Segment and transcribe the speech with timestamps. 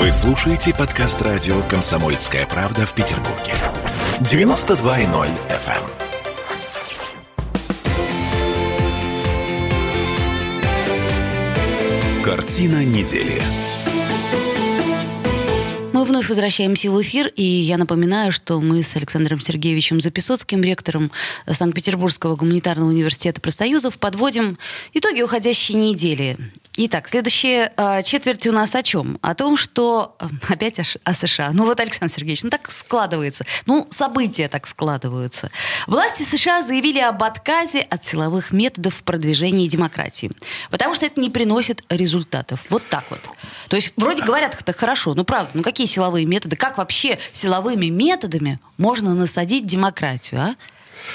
[0.00, 3.52] Вы слушаете подкаст радио «Комсомольская правда» в Петербурге.
[4.20, 5.84] 92.0 FM.
[12.24, 13.42] Картина недели.
[15.92, 21.10] Мы вновь возвращаемся в эфир, и я напоминаю, что мы с Александром Сергеевичем Записоцким, ректором
[21.46, 24.56] Санкт-Петербургского гуманитарного университета профсоюзов, подводим
[24.94, 26.38] итоги уходящей недели.
[26.76, 29.18] Итак, следующая э, четверть у нас о чем?
[29.22, 30.16] О том, что...
[30.20, 31.50] Э, опять о, о США.
[31.52, 33.44] Ну вот, Александр Сергеевич, ну так складывается.
[33.66, 35.50] Ну, события так складываются.
[35.88, 40.30] Власти США заявили об отказе от силовых методов в продвижении демократии.
[40.70, 42.66] Потому что это не приносит результатов.
[42.70, 43.20] Вот так вот.
[43.68, 46.54] То есть, вроде говорят, это хорошо, но правда, ну какие силовые методы?
[46.54, 50.54] Как вообще силовыми методами можно насадить демократию, а?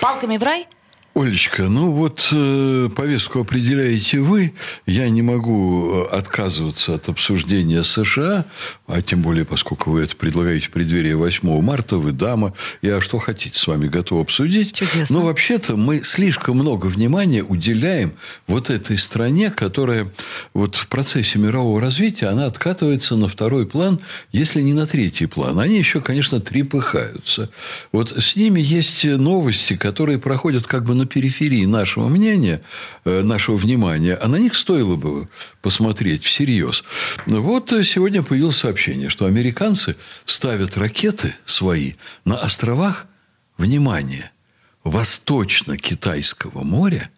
[0.00, 0.66] Палками в рай?
[1.16, 4.52] Олечка, ну вот э, повестку определяете вы.
[4.84, 8.44] Я не могу э, отказываться от обсуждения США,
[8.86, 12.54] а тем более, поскольку вы это предлагаете в преддверии 8 марта, вы дама.
[12.82, 14.74] Я что хотите с вами готов обсудить.
[14.74, 15.16] Чудесно.
[15.16, 18.12] Но вообще-то мы слишком много внимания уделяем
[18.46, 20.08] вот этой стране, которая
[20.54, 23.98] вот в процессе мирового развития, она откатывается на второй план,
[24.30, 25.58] если не на третий план.
[25.58, 27.50] Они еще, конечно, трепыхаются.
[27.90, 32.60] Вот с ними есть новости, которые проходят как бы на периферии нашего мнения,
[33.04, 35.28] э, нашего внимания, а на них стоило бы
[35.60, 36.84] посмотреть всерьез.
[37.26, 39.96] Вот сегодня появилось сообщение, что американцы
[40.26, 41.94] ставят ракеты свои
[42.26, 43.06] на островах,
[43.56, 44.30] внимание,
[44.84, 47.10] Восточно-Китайского моря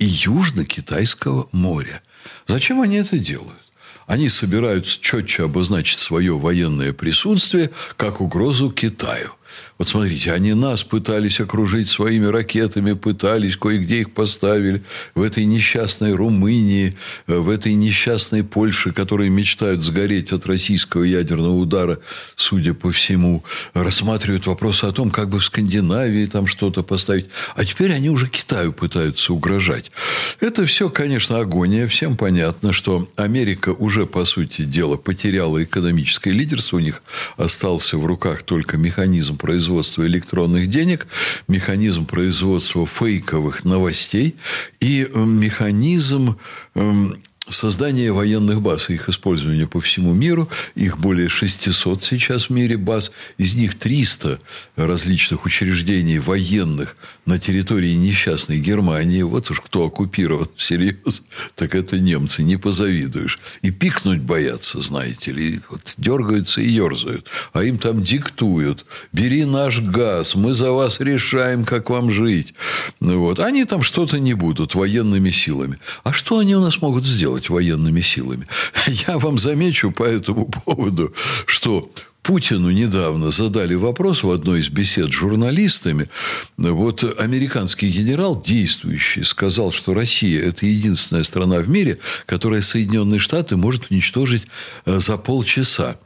[0.00, 2.02] и Южно-Китайского моря.
[2.48, 3.62] Зачем они это делают?
[4.08, 9.30] Они собираются четче обозначить свое военное присутствие как угрозу Китаю–
[9.78, 14.82] вот смотрите, они нас пытались окружить своими ракетами, пытались, кое-где их поставили.
[15.14, 21.56] В этой несчастной Румынии, э, в этой несчастной Польше, которые мечтают сгореть от российского ядерного
[21.56, 21.98] удара,
[22.36, 23.42] судя по всему,
[23.74, 27.26] рассматривают вопросы о том, как бы в Скандинавии там что-то поставить.
[27.56, 29.90] А теперь они уже Китаю пытаются угрожать.
[30.38, 31.88] Это все, конечно, агония.
[31.88, 36.76] Всем понятно, что Америка уже, по сути дела, потеряла экономическое лидерство.
[36.76, 37.02] У них
[37.36, 41.06] остался в руках только механизм производства электронных денег,
[41.48, 44.36] механизм производства фейковых новостей
[44.80, 46.38] и э, механизм
[46.74, 50.48] эм, создание военных баз их использование по всему миру.
[50.74, 53.10] Их более 600 сейчас в мире баз.
[53.38, 54.38] Из них 300
[54.76, 56.96] различных учреждений военных
[57.26, 59.22] на территории несчастной Германии.
[59.22, 61.22] Вот уж кто оккупирован всерьез,
[61.54, 62.42] так это немцы.
[62.42, 63.38] Не позавидуешь.
[63.62, 65.60] И пикнуть боятся, знаете ли.
[65.68, 67.28] Вот дергаются и ерзают.
[67.52, 68.86] А им там диктуют.
[69.12, 70.34] Бери наш газ.
[70.34, 72.54] Мы за вас решаем, как вам жить.
[73.00, 73.38] Вот.
[73.40, 75.78] Они там что-то не будут военными силами.
[76.04, 77.33] А что они у нас могут сделать?
[77.34, 78.46] Делать военными силами.
[79.08, 81.12] Я вам замечу по этому поводу,
[81.46, 81.90] что
[82.22, 86.08] Путину недавно задали вопрос в одной из бесед с журналистами.
[86.56, 93.56] Вот американский генерал, действующий, сказал, что Россия– это единственная страна в мире, которая Соединенные Штаты
[93.56, 94.46] может уничтожить
[94.86, 95.96] э, за полчаса.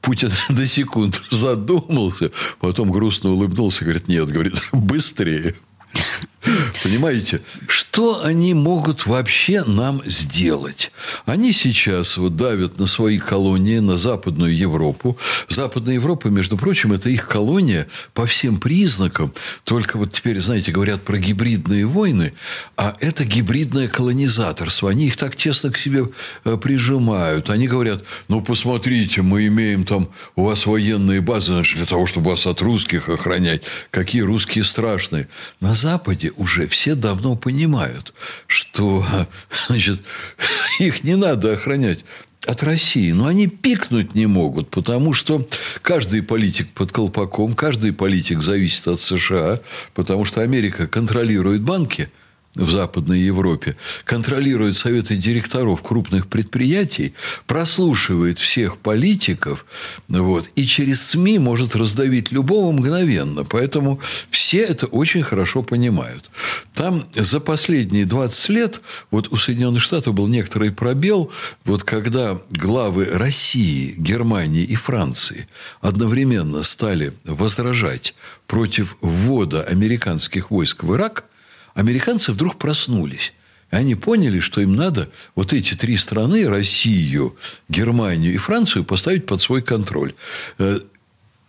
[0.00, 5.54] Путин до секунд задумался, потом грустно улыбнулся говорит, нет, говорит, быстрее.
[6.82, 10.90] Понимаете, что они могут вообще нам сделать?
[11.26, 15.18] Они сейчас вот давят на свои колонии, на Западную Европу.
[15.48, 19.32] Западная Европа, между прочим, это их колония по всем признакам.
[19.64, 22.32] Только вот теперь, знаете, говорят про гибридные войны,
[22.76, 24.90] а это гибридное колонизаторство.
[24.90, 26.08] Они их так тесно к себе
[26.44, 27.50] э, прижимают.
[27.50, 32.30] Они говорят, ну, посмотрите, мы имеем там, у вас военные базы, значит, для того, чтобы
[32.30, 33.62] вас от русских охранять.
[33.90, 35.28] Какие русские страшные.
[35.60, 38.14] На Западе уже все давно понимают,
[38.46, 39.04] что
[39.68, 40.00] значит,
[40.80, 42.00] их не надо охранять
[42.46, 43.12] от России.
[43.12, 45.46] Но они пикнуть не могут, потому что
[45.82, 49.60] каждый политик под колпаком, каждый политик зависит от США,
[49.94, 52.08] потому что Америка контролирует банки–
[52.58, 57.14] в Западной Европе, контролирует советы директоров крупных предприятий,
[57.46, 59.64] прослушивает всех политиков,
[60.08, 63.44] вот, и через СМИ может раздавить любого мгновенно.
[63.44, 64.00] Поэтому
[64.30, 66.30] все это очень хорошо понимают.
[66.74, 68.80] Там за последние 20 лет
[69.10, 71.30] вот у Соединенных Штатов был некоторый пробел,
[71.64, 75.48] вот когда главы России, Германии и Франции
[75.80, 78.14] одновременно стали возражать
[78.46, 81.24] против ввода американских войск в Ирак–
[81.78, 83.32] американцы вдруг проснулись.
[83.70, 87.36] И они поняли, что им надо вот эти три страны, Россию,
[87.68, 90.14] Германию и Францию, поставить под свой контроль.
[90.58, 90.80] Э,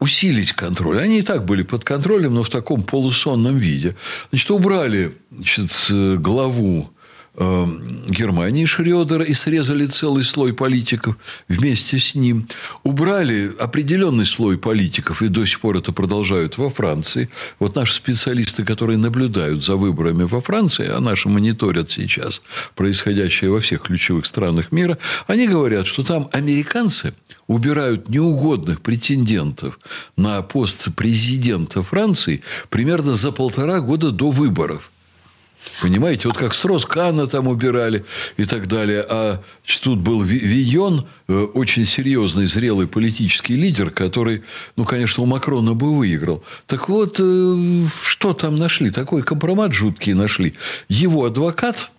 [0.00, 1.00] усилить контроль.
[1.00, 3.96] Они и так были под контролем, но в таком полусонном виде.
[4.30, 5.72] Значит, убрали значит,
[6.20, 6.90] главу
[7.38, 7.66] э,
[8.08, 11.16] Германии Шредера и срезали целый слой политиков
[11.48, 12.48] вместе с ним.
[12.82, 17.28] Убрали определенный слой политиков, и до сих пор это продолжают во Франции.
[17.58, 22.42] Вот наши специалисты, которые наблюдают за выборами во Франции, а наши мониторят сейчас
[22.74, 27.14] происходящее во всех ключевых странах мира, они говорят, что там американцы
[27.46, 29.78] убирают неугодных претендентов
[30.16, 34.90] на пост президента Франции примерно за полтора года до выборов.
[35.80, 38.04] Понимаете, вот как Строс-Кана там убирали
[38.36, 39.04] и так далее.
[39.08, 39.40] А
[39.82, 44.42] тут был Вийон, э, очень серьезный, зрелый политический лидер, который,
[44.76, 46.42] ну, конечно, у Макрона бы выиграл.
[46.66, 48.90] Так вот, э, что там нашли?
[48.90, 50.54] Такой компромат жуткий нашли.
[50.88, 51.90] Его адвокат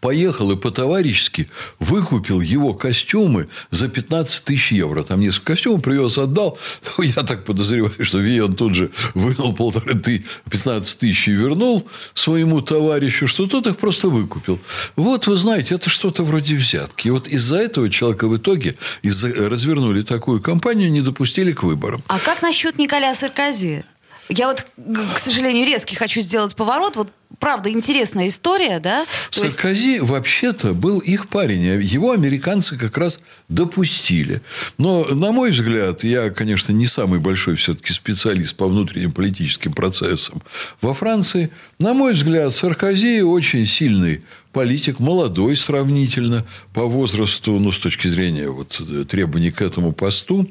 [0.00, 1.48] поехал и по-товарищески
[1.78, 5.02] выкупил его костюмы за 15 тысяч евро.
[5.02, 6.58] Там несколько костюмов привез, отдал.
[6.98, 11.88] Ну, я так подозреваю, что Вион тут же вынул полторы ты, 15 тысяч и вернул
[12.14, 14.58] своему товарищу, что тот их просто выкупил.
[14.96, 17.08] Вот, вы знаете, это что-то вроде взятки.
[17.08, 22.02] И вот из-за этого человека в итоге из развернули такую кампанию, не допустили к выборам.
[22.08, 23.84] А как насчет Николя Саркози?
[24.30, 24.66] Я вот,
[25.14, 26.96] к сожалению, резкий хочу сделать поворот.
[26.96, 27.10] Вот
[27.40, 29.04] правда интересная история, да?
[29.30, 30.02] Саркози есть...
[30.02, 31.68] вообще-то был их парень.
[31.68, 34.40] А его американцы как раз допустили.
[34.78, 40.42] Но, на мой взгляд, я, конечно, не самый большой все-таки специалист по внутренним политическим процессам
[40.80, 41.50] во Франции.
[41.80, 44.22] На мой взгляд, Саркози очень сильный
[44.52, 50.48] политик, молодой сравнительно по возрасту, ну, с точки зрения вот, требований к этому посту.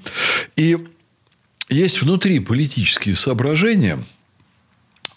[0.58, 0.78] И
[1.70, 4.00] есть внутри политические соображения,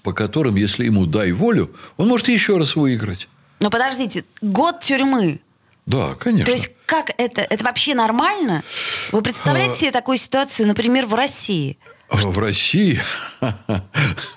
[0.03, 3.29] по которым, если ему дай волю, он может еще раз выиграть.
[3.61, 5.41] Но подождите, год тюрьмы.
[5.87, 6.47] Да, конечно.
[6.47, 7.43] То есть как это?
[7.43, 8.63] Это вообще нормально?
[9.11, 9.77] Вы представляете а...
[9.77, 11.79] себе такую ситуацию, например, в России?
[12.09, 13.01] В России?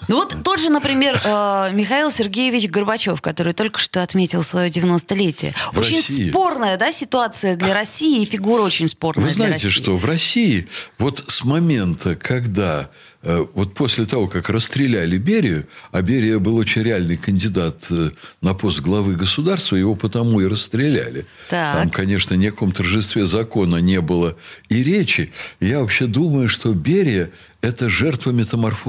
[0.08, 5.54] Ну вот тот же, например, э, Михаил Сергеевич Горбачев, который только что отметил свое 90-летие.
[5.74, 6.30] В очень России.
[6.30, 10.68] спорная да, ситуация для России, и фигура очень спорная Вы знаете, что в России
[10.98, 12.90] вот с момента, когда
[13.26, 18.12] Э, вот после того, как расстреляли Берию, а Берия был очень реальный кандидат э,
[18.42, 21.26] на пост главы государства, его потому и расстреляли.
[21.50, 21.76] Так.
[21.76, 24.38] Там, конечно, ни о каком торжестве закона не было
[24.70, 25.34] и речи.
[25.60, 27.32] Я вообще думаю, что Берия
[27.62, 28.30] это жертва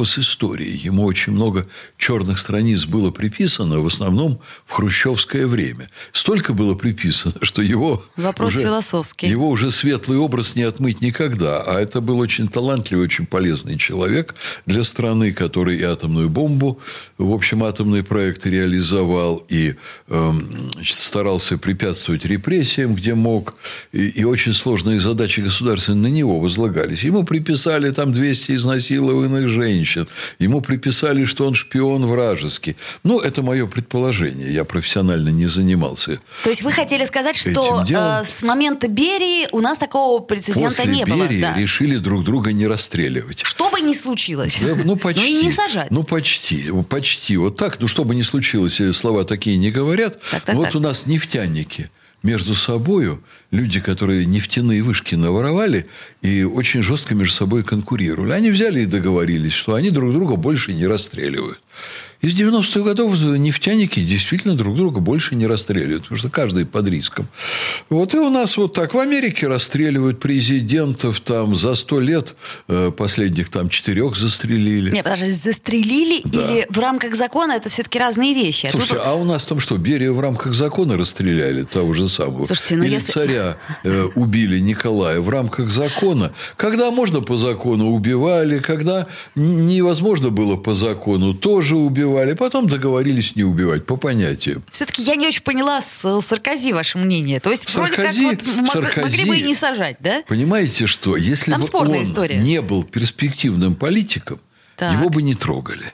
[0.06, 0.86] метаморфоз истории.
[0.86, 1.66] Ему очень много
[1.98, 5.88] черных страниц было приписано, в основном в хрущевское время.
[6.12, 8.04] Столько было приписано, что его...
[8.16, 9.28] Вопрос уже, философский.
[9.28, 11.62] Его уже светлый образ не отмыть никогда.
[11.62, 14.34] А это был очень талантливый, очень полезный человек
[14.66, 16.78] для страны, который и атомную бомбу,
[17.18, 19.74] в общем, атомный проект реализовал, и
[20.08, 20.32] э,
[20.84, 23.54] старался препятствовать репрессиям, где мог.
[23.92, 27.04] И, и очень сложные задачи государственные на него возлагались.
[27.04, 29.95] Ему приписали там 200 из изнасилованных женщин.
[30.38, 32.76] Ему приписали, что он шпион вражеский.
[33.04, 34.52] Ну, это мое предположение.
[34.52, 36.20] Я профессионально не занимался.
[36.44, 40.86] То есть вы хотели сказать, что э, с момента Берии у нас такого прецедента После
[40.86, 41.52] не Берии было?
[41.52, 41.54] Да.
[41.56, 43.42] решили друг друга не расстреливать.
[43.44, 44.58] Что бы ни случилось.
[44.60, 45.16] Да, ну, почти.
[45.26, 45.90] Ну, и не сажать.
[45.90, 46.70] Ну, почти.
[46.88, 47.36] Почти.
[47.36, 47.80] Вот так.
[47.80, 50.20] Ну, что бы ни случилось, слова такие не говорят.
[50.30, 50.74] Так, так, вот так.
[50.74, 51.90] у нас нефтяники
[52.22, 55.86] между собою люди, которые нефтяные вышки наворовали
[56.22, 58.32] и очень жестко между собой конкурировали.
[58.32, 61.60] Они взяли и договорились, что они друг друга больше не расстреливают.
[62.22, 67.28] Из 90-х годов нефтяники действительно друг друга больше не расстреливают, потому что каждый под риском.
[67.90, 68.94] Вот и у нас вот так.
[68.94, 72.34] В Америке расстреливают президентов там за сто лет
[72.68, 74.90] э, последних там четырех застрелили.
[74.90, 76.40] Не, подожди, застрелили да.
[76.40, 78.66] или в рамках закона это все-таки разные вещи?
[78.66, 79.02] А Слушайте, тут...
[79.04, 82.44] а у нас там что, Берия в рамках закона расстреляли того же самого?
[82.44, 83.12] Слушайте, ну или если...
[83.12, 86.32] царя э, убили Николая в рамках закона?
[86.56, 93.36] Когда можно по закону убивали, когда невозможно было по закону тоже убивали убивали, потом договорились
[93.36, 94.62] не убивать, по понятию.
[94.70, 97.40] Все-таки я не очень поняла с Саркози ваше мнение.
[97.40, 100.22] То есть, Саркози, вроде как вот Саркози, могли бы и не сажать, да?
[100.26, 102.38] Понимаете, что если Там бы он история.
[102.38, 104.40] не был перспективным политиком,
[104.76, 104.92] так.
[104.92, 105.92] его бы не трогали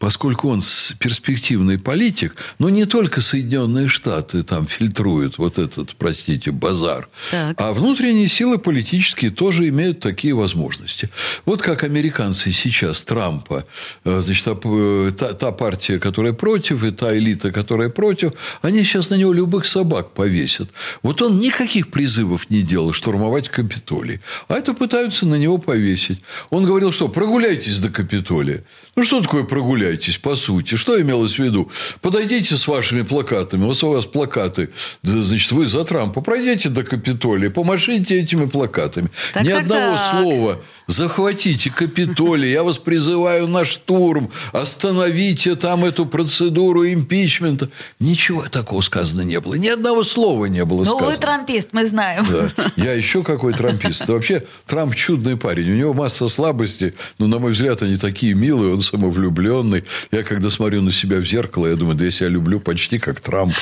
[0.00, 0.62] поскольку он
[0.98, 7.60] перспективный политик, но не только Соединенные Штаты там фильтруют вот этот, простите, базар, так.
[7.60, 11.10] а внутренние силы политические тоже имеют такие возможности.
[11.44, 13.64] Вот как американцы сейчас Трампа,
[14.04, 19.10] э, значит, э, та, та партия, которая против, и та элита, которая против, они сейчас
[19.10, 20.70] на него любых собак повесят.
[21.02, 24.20] Вот он никаких призывов не делал штурмовать Капитолий.
[24.48, 26.22] А это пытаются на него повесить.
[26.48, 28.64] Он говорил, что прогуляйтесь до Капитолия.
[28.96, 29.44] Ну, что такое
[29.90, 30.76] прогуляйтесь, по сути?
[30.76, 31.70] Что имелось в виду?
[32.00, 33.64] Подойдите с вашими плакатами.
[33.64, 34.68] Вот у вас плакаты.
[35.02, 36.20] Значит, вы за Трампа.
[36.20, 37.50] Пройдите до Капитолия.
[37.50, 39.08] Помашите этими плакатами.
[39.32, 40.10] Так, Ни так, одного так.
[40.10, 47.70] слова захватите Капитолий, я вас призываю на штурм, остановите там эту процедуру импичмента.
[47.98, 49.54] Ничего такого сказано не было.
[49.54, 51.06] Ни одного слова не было ну, сказано.
[51.06, 52.26] Ну, вы трампист, мы знаем.
[52.28, 52.50] Да.
[52.76, 54.08] Я еще какой трампист.
[54.08, 55.70] Вообще, Трамп чудный парень.
[55.70, 59.84] У него масса слабостей, но, на мой взгляд, они такие милые, он самовлюбленный.
[60.10, 63.20] Я, когда смотрю на себя в зеркало, я думаю, да я себя люблю почти как
[63.20, 63.54] Трамп.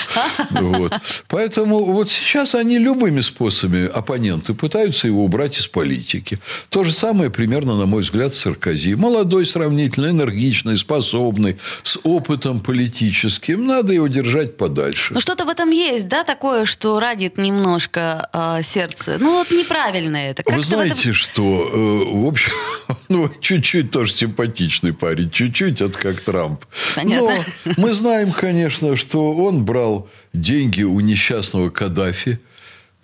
[0.51, 0.93] Вот.
[1.29, 6.39] Поэтому вот сейчас они любыми способами, оппоненты, пытаются его убрать из политики.
[6.69, 8.95] То же самое примерно, на мой взгляд, Саркози.
[8.95, 13.67] Молодой, сравнительно энергичный, способный, с опытом политическим.
[13.67, 15.15] Надо его держать подальше.
[15.15, 19.17] Ну, что-то в этом есть, да, такое, что радит немножко э, сердце.
[19.19, 20.43] Ну, вот неправильно это.
[20.43, 21.15] Как Вы знаете, этом...
[21.15, 22.53] что, э, в общем,
[23.09, 26.65] ну, чуть-чуть тоже симпатичный парень, чуть-чуть это как Трамп.
[26.95, 27.45] Понятно.
[27.65, 32.39] Но мы знаем, конечно, что он брал деньги у несчастного Каддафи,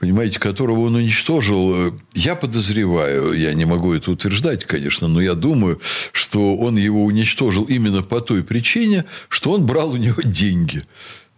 [0.04, 1.94] понимаете, которого он уничтожил.
[2.12, 5.80] Я подозреваю, я не могу это утверждать, конечно, но я думаю,
[6.12, 10.82] что он его уничтожил именно по той причине, что он брал у него деньги.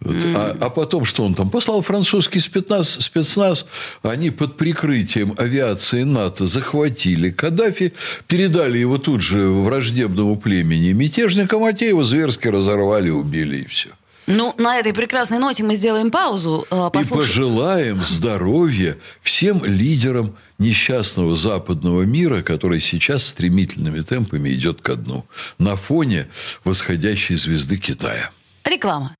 [0.00, 0.34] Mm.
[0.36, 3.66] А, а потом, что он там послал французский спецназ, спецназ,
[4.02, 7.92] они под прикрытием авиации НАТО захватили Каддафи,
[8.26, 13.90] передали его тут же враждебному племени мятежникам, а те его зверски разорвали, убили и все.
[14.26, 16.66] Ну, на этой прекрасной ноте мы сделаем паузу.
[16.68, 17.06] Послуш...
[17.06, 25.24] И пожелаем здоровья всем лидерам несчастного западного мира, который сейчас стремительными темпами идет ко дну
[25.58, 26.26] на фоне
[26.64, 28.30] восходящей звезды Китая.
[28.64, 29.14] Реклама.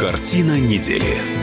[0.00, 1.39] Картина недели.